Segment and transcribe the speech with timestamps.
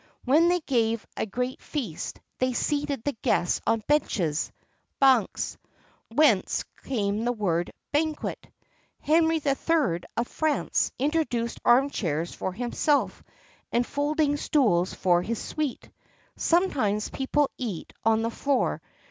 [0.25, 4.51] When they gave a great feast, they seated the guests on benches
[4.99, 5.59] bancs
[6.11, 9.99] whence comes the word "banquet."[XXXII 69] Henry III.
[10.17, 13.21] of France introduced arm chairs for himself,
[13.71, 15.91] and folding stools for his suite.[XXXII
[16.35, 16.35] 70]
[16.71, 18.81] Sometimes people eat on the floor.